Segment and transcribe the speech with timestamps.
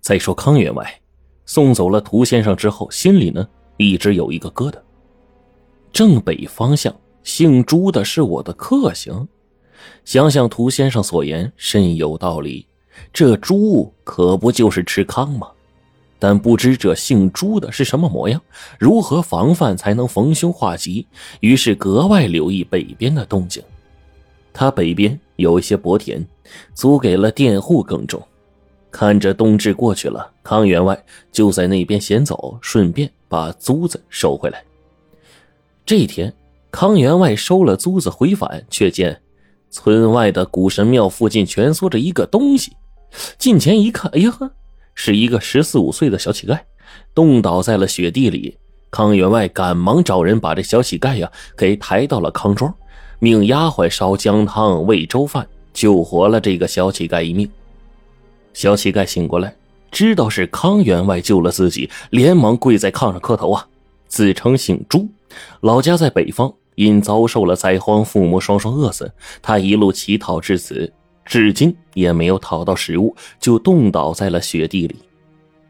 [0.00, 1.00] 再说康员外
[1.46, 4.76] 送走了涂先生之后，心里呢一直有一个疙瘩。
[5.92, 9.28] 正北方向姓朱的是我的克星，
[10.04, 12.66] 想想涂先生所言甚有道理。
[13.12, 15.48] 这朱可不就是吃糠吗？
[16.18, 18.40] 但不知这姓朱的是什么模样，
[18.78, 21.06] 如何防范才能逢凶化吉？
[21.40, 23.62] 于是格外留意北边的动静。
[24.52, 26.26] 他北边有一些薄田，
[26.74, 28.22] 租给了佃户耕种。
[28.90, 31.00] 看着冬至过去了，康员外
[31.30, 34.62] 就在那边闲走，顺便把租子收回来。
[35.86, 36.32] 这天，
[36.70, 39.20] 康员外收了租子回返，却见
[39.70, 42.72] 村外的古神庙附近蜷缩着一个东西。
[43.38, 44.50] 近前一看，哎呀呵，
[44.94, 46.58] 是一个十四五岁的小乞丐，
[47.14, 48.56] 冻倒在了雪地里。
[48.90, 52.74] 康员外赶忙找人把这小乞丐呀给抬到了康庄，
[53.20, 57.48] 命丫鬟烧姜汤、喂粥饭，救活了这个小乞丐一命。
[58.52, 59.54] 小乞丐醒过来，
[59.90, 63.66] 知道是康员外救了自己，连忙跪在炕上磕头啊，
[64.06, 65.08] 自称姓朱，
[65.60, 70.92] 老家在北方，因遭受了灾荒，父母双双饿死，他一路乞讨至此。
[71.24, 74.96] 至今也没有讨到食物，就冻倒在了雪地里。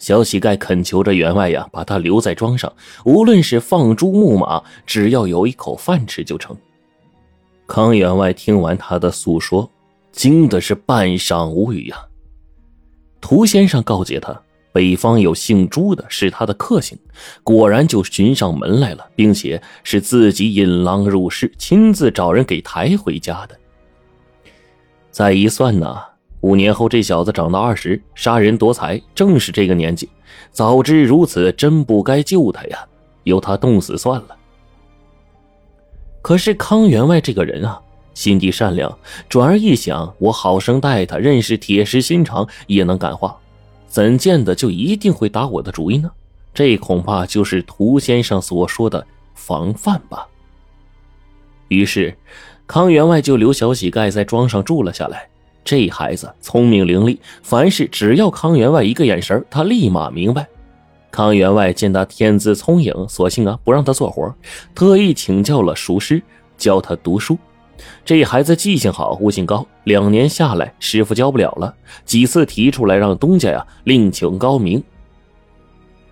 [0.00, 2.72] 小乞丐恳求着员外呀，把他留在庄上，
[3.04, 6.56] 无论是放猪牧马，只要有一口饭吃就成。
[7.68, 9.70] 康员外听完他的诉说，
[10.10, 11.96] 惊的是半晌无语呀。
[13.24, 14.38] 涂先生告诫他，
[14.70, 16.98] 北方有姓朱的，是他的克星，
[17.42, 23.58] 果然就寻上门来了，并且是自己引狼入室，亲自找人给抬回家的。
[25.10, 25.96] 再一算呢，
[26.42, 30.06] 五年后这小子长到二十，杀人夺财，正是这个年纪。
[30.50, 32.86] 早知如此，真不该救他呀，
[33.22, 34.36] 由他冻死算了。
[36.20, 37.80] 可是康员外这个人啊，
[38.14, 38.96] 心地善良，
[39.28, 43.36] 转而一想，我好生待他，认识铁石心肠，也能感化，
[43.86, 46.10] 怎见得就一定会打我的主意呢？
[46.54, 50.26] 这恐怕就是涂先生所说的防范吧。
[51.68, 52.16] 于是。
[52.66, 55.28] 康员外就留小乞丐在庄上住了下来。
[55.62, 60.48] 这孩子聪明伶俐，凡事只要康员外一个眼神，他立马明白。
[61.10, 64.34] 康员外见他天资聪颖，索性啊不让他做活，
[64.74, 66.22] 特意请教了熟师，
[66.56, 67.36] 教他读书。
[68.04, 71.74] 这孩子记性好，悟性高，两年下来，师傅教不了了，
[72.04, 74.82] 几次提出来让东家呀另请高明。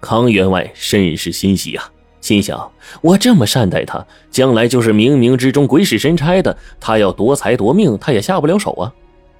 [0.00, 1.90] 康员外甚是欣喜啊。
[2.20, 2.70] 心想：
[3.00, 8.94] 我这么善待他，将来就是冥冥之中鬼使神差的，他要夺财夺命，他也下不了手啊。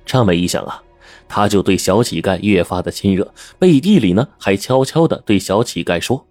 [0.04, 0.82] 这么一想啊，
[1.28, 6.26] 他就对小乞丐越发的亲热，背地里呢还悄悄的对小乞丐说：“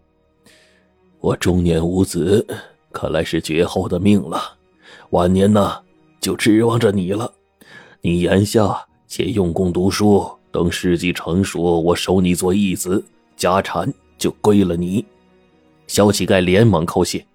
[1.21, 2.45] 我中年无子，
[2.91, 4.57] 看来是绝后的命了，
[5.11, 5.77] 晚年呢
[6.19, 7.31] 就指望着你了。
[8.01, 13.03] 你眼下且用功读书，等时机成熟，我收你做义子，
[13.35, 15.05] 家产就归了你。”
[15.85, 17.25] 小乞丐连忙叩谢：“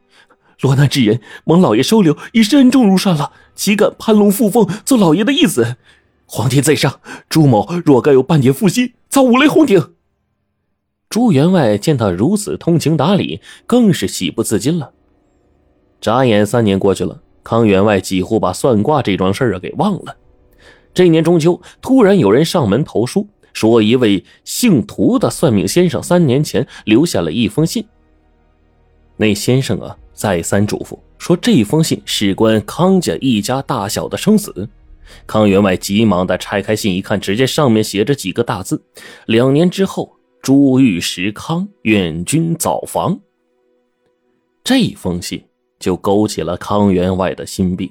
[0.62, 3.32] 落难之人，蒙老爷收留，已是恩重如山了。
[3.54, 5.76] 岂敢攀龙附凤，做老爷的义子？
[6.24, 9.92] 皇天在上，朱某若该有半点负心，早五雷轰顶。”
[11.10, 14.92] 朱员外见他如此通情达理，更是喜不自禁了。
[16.00, 20.16] 眨眼三年过去了，康员外几乎把算卦这桩事儿啊给忘了。
[20.92, 27.86] 这年中秋，突然有人上门投书，说一位姓涂的算命先生三年前留下了一封信。
[29.16, 34.68] 那先生啊，再三嘱咐说，这封信事关康家一家大小的生死。
[35.24, 38.82] 康员外急忙的拆开信一看，只见上面写着几个大字
[39.26, 43.20] ：“两年之后，朱玉石康，愿君早防。”
[44.64, 45.44] 这封信
[45.78, 47.90] 就勾起了康员外的心病。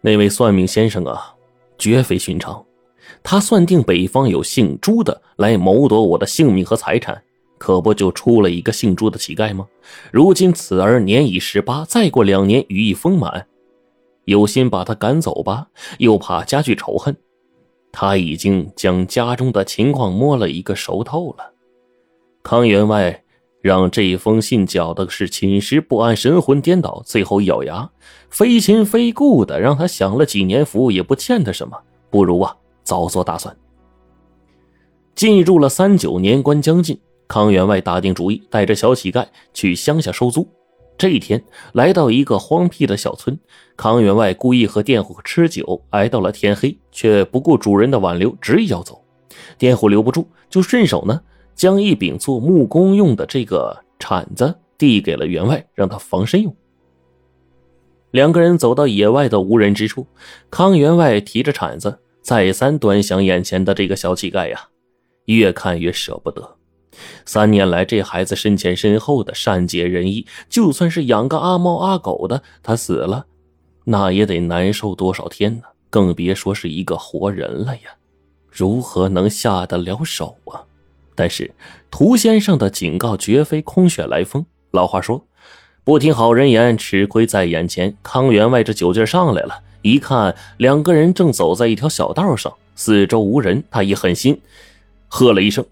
[0.00, 1.34] 那位算命先生啊，
[1.78, 2.64] 绝非寻常，
[3.22, 7.22] 他算定北方有姓朱的来谋夺我的性命和财产。
[7.56, 9.66] 可不就出了一个姓朱的乞丐吗？
[10.10, 13.46] 如今此儿年已十八，再过两年羽翼丰满，
[14.26, 15.68] 有心把他赶走吧，
[15.98, 17.16] 又怕加剧仇恨。
[17.90, 21.52] 他已经将家中的情况摸了一个熟透了。
[22.42, 23.23] 康员外
[23.64, 27.88] 让这封信搅的是寝食不安，神魂颠倒，最后一咬牙，
[28.28, 31.74] 非亲非故的让他享了几年福，也不欠他什么，
[32.10, 33.56] 不如啊早做打算。
[35.14, 37.00] 进入了三九年关将近。
[37.26, 39.24] 康员外打定主意，带着小乞丐
[39.54, 40.46] 去乡下收租。
[40.98, 43.40] 这一天，来到一个荒僻的小村，
[43.78, 49.02] 康员外故意和佃户吃酒，挨到了天黑，却不顾主人的挽留，执意要走。
[49.56, 51.18] 佃户留不住，就顺手呢，
[51.54, 56.54] 将一柄做木工用的这个铲子递给了员外，让他防身用。
[58.10, 60.06] 两个人走到野外的无人之处，
[60.50, 64.68] 康员外提着铲子，再三端详眼前的这个小乞丐呀。
[65.26, 66.56] 越看越舍不得。
[67.24, 73.26] 三年来，这孩子身前身后的善解人意，就算是养个阿猫阿狗的，他死了，
[73.84, 75.62] 那也得难受多少天呢？
[75.90, 77.82] 更别说是一个活人了呀！
[78.50, 80.62] 如何能下得了手啊？
[81.14, 81.54] 但是
[81.90, 84.44] 涂先生的警告绝非空穴来风。
[84.70, 85.24] 老话说
[85.84, 94.40] ：“不听好人言，吃亏在眼前。”康员外这酒劲上来了，一看两个人正走在一条小道上，四周无人，他一狠心，
[95.08, 95.64] 喝了一声。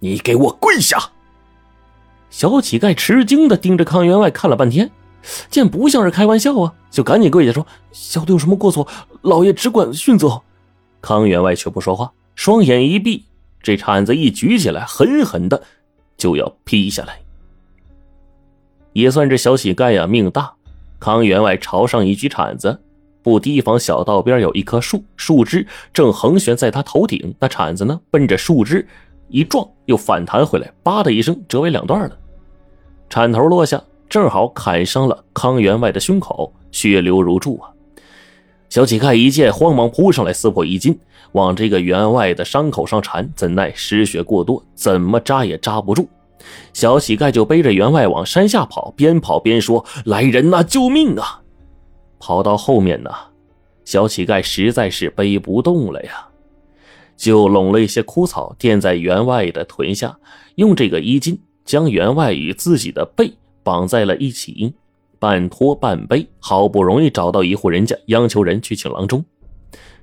[0.00, 0.98] 你给我跪下！
[2.30, 4.90] 小乞丐吃惊的盯着康员外看了半天，
[5.48, 8.88] 见不像是开玩笑啊，就赶紧跪下说：“小的有什么过错，
[9.20, 10.42] 老爷只管训责。”
[11.00, 13.26] 康员外却不说话，双眼一闭，
[13.62, 15.62] 这铲子一举起来，狠狠的
[16.16, 17.20] 就要劈下来。
[18.92, 20.52] 也算这小乞丐呀命大，
[20.98, 22.80] 康员外朝上一举铲子，
[23.22, 28.86] 不提防小道边有一棵树，树枝正横悬在他头顶，那铲子呢奔着树枝。
[29.28, 32.18] 一撞，又反弹回来，叭的一声折为两段了。
[33.08, 37.70] 铲头落下，正好砍伤了康员外的胸口，血流如注啊！
[38.72, 40.98] 小乞丐一见，慌忙扑上来，撕破衣襟，
[41.32, 46.08] 往这个员外的伤口上缠，怎奈失血过多，怎么扎也扎不住。
[46.72, 51.42] 小乞丐就背着员外往山下跑，边跑边说：“来人呐，救命啊！”
[52.18, 53.10] 跑到后面呢，
[53.84, 56.28] 小乞丐实在是背不动了呀。
[57.14, 60.16] 就拢了一些枯草垫在员外的臀下，
[60.54, 64.72] 用这个衣襟将员外与自己的背绑在了一起，
[65.22, 69.24] 半拖半背，好不容易找到一户人家，央求人去请郎中。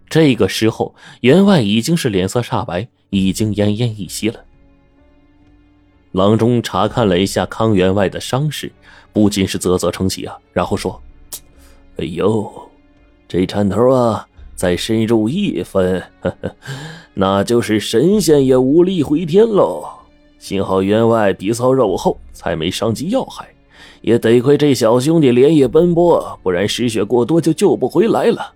[0.08, 4.40] 这个时候，员外已经是脸色煞白，已经奄奄一息了。
[6.14, 8.72] 郎中查看了一下康员外的伤势，
[9.12, 11.02] 不禁是啧啧称奇啊，然后说
[12.00, 12.50] ：“哎呦，
[13.28, 14.26] 这铲头啊！”
[14.56, 16.02] 再深入一分，
[17.14, 19.86] 那就是神仙也无力回天喽。
[20.38, 23.50] 幸好员外皮糙肉厚，才没伤及要害。
[24.02, 28.54] 也得亏这小兄弟连夜奔波，不然失血过多就救不回来了。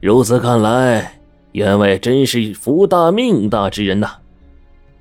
[0.00, 1.18] 如此看来，
[1.52, 4.16] 员外真是福大命大之人呐。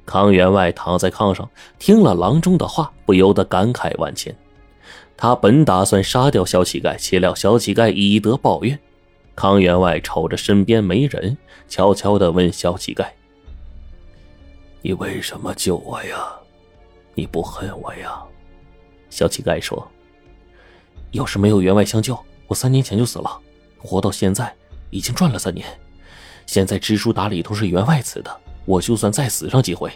[0.06, 1.50] 康员外躺在炕上，
[1.80, 4.35] 听了郎中的话，不由得感慨万千。
[5.15, 8.77] 他本打算杀掉小乞丐，岂料小乞丐以德报怨。
[9.35, 11.38] 康员外瞅着身边没人，
[11.68, 13.06] 悄悄的问小乞丐
[14.83, 16.27] ：“你为什么救我呀？
[17.15, 18.21] 你不恨我呀？”
[19.13, 19.88] 小乞丐说
[21.13, 22.18] ：“要是没有员外相救，
[22.48, 23.39] 我三年前就死了。
[23.77, 24.51] 活到现在
[24.89, 25.68] 已经赚了三年，
[26.48, 29.92] 现在知书达理都是员外赐的，我就算再死上几回，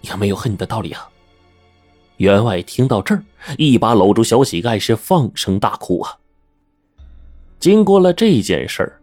[0.00, 1.06] 也没有恨你的道理啊。”
[2.16, 3.22] 员外听到这儿，
[3.58, 6.16] 一把搂住小乞丐，是放声大哭啊。
[7.60, 9.01] 经过了这件事儿，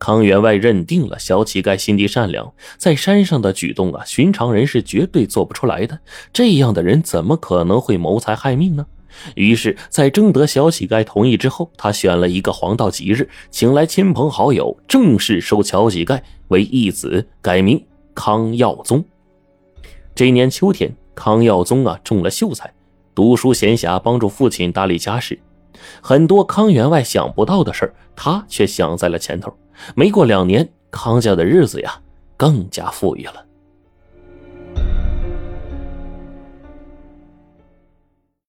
[0.00, 6.00] 康员外认定了小乞丐心地善良，在山上的举动啊，寻常人是绝对做不出来的。
[6.32, 8.86] 这样的人怎么可能会谋财害命呢？
[9.34, 16.18] 于是，在征得小乞丐同意之后，他选了一个黄道吉日，请来亲朋好友，正式收小乞丐
[16.48, 19.04] 为义子，改名康耀宗。
[20.14, 22.72] 这年秋天，康耀宗啊中了秀才，
[23.14, 25.38] 读书闲暇，帮助父亲打理家事。
[26.00, 29.52] 很多康员外想不到的事儿，他却想在了前头。
[29.94, 32.00] 没过两年，康家的日子呀，
[32.36, 33.44] 更加富裕了。